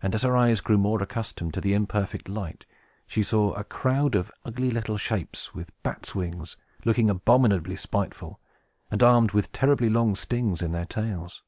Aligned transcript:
And, 0.00 0.14
as 0.14 0.22
her 0.22 0.36
eyes 0.36 0.60
grew 0.60 0.78
more 0.78 1.02
accustomed 1.02 1.54
to 1.54 1.60
the 1.60 1.74
imperfect 1.74 2.28
light, 2.28 2.66
she 3.04 3.24
saw 3.24 3.50
a 3.54 3.64
crowd 3.64 4.14
of 4.14 4.30
ugly 4.44 4.70
little 4.70 4.96
shapes, 4.96 5.52
with 5.52 5.72
bats' 5.82 6.14
wings, 6.14 6.56
looking 6.84 7.10
abominably 7.10 7.74
spiteful, 7.74 8.38
and 8.92 9.02
armed 9.02 9.32
with 9.32 9.50
terribly 9.50 9.90
long 9.90 10.14
stings 10.14 10.62
in 10.62 10.70
their 10.70 10.86
tails. 10.86 11.42